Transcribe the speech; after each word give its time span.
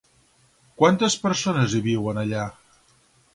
Quantes 0.79 1.17
persones 1.25 1.77
hi 1.77 1.83
viuen 1.89 2.23
allà? 2.23 2.47